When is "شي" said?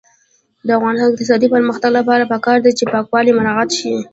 3.79-3.93